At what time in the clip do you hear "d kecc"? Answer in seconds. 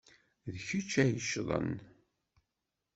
0.53-0.91